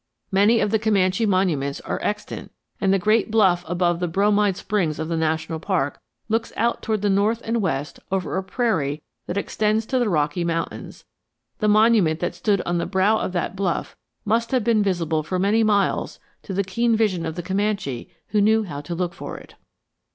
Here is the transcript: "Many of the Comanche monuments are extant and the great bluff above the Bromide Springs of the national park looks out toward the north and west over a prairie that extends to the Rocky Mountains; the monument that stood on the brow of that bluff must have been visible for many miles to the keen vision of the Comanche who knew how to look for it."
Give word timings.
"Many 0.31 0.59
of 0.61 0.71
the 0.71 0.79
Comanche 0.79 1.27
monuments 1.27 1.79
are 1.81 1.99
extant 2.01 2.51
and 2.81 2.91
the 2.91 2.97
great 2.97 3.29
bluff 3.29 3.63
above 3.67 3.99
the 3.99 4.07
Bromide 4.07 4.57
Springs 4.57 4.97
of 4.97 5.09
the 5.09 5.15
national 5.15 5.59
park 5.59 6.01
looks 6.27 6.51
out 6.57 6.81
toward 6.81 7.03
the 7.03 7.07
north 7.11 7.39
and 7.45 7.61
west 7.61 7.99
over 8.11 8.35
a 8.35 8.43
prairie 8.43 9.03
that 9.27 9.37
extends 9.37 9.85
to 9.85 9.99
the 9.99 10.09
Rocky 10.09 10.43
Mountains; 10.43 11.05
the 11.59 11.67
monument 11.67 12.19
that 12.19 12.33
stood 12.33 12.61
on 12.63 12.79
the 12.79 12.87
brow 12.87 13.19
of 13.19 13.31
that 13.33 13.55
bluff 13.55 13.95
must 14.25 14.49
have 14.49 14.63
been 14.63 14.81
visible 14.81 15.21
for 15.21 15.37
many 15.37 15.63
miles 15.63 16.19
to 16.41 16.51
the 16.51 16.63
keen 16.63 16.95
vision 16.95 17.23
of 17.23 17.35
the 17.35 17.43
Comanche 17.43 18.09
who 18.29 18.41
knew 18.41 18.63
how 18.63 18.81
to 18.81 18.95
look 18.95 19.13
for 19.13 19.37
it." 19.37 19.53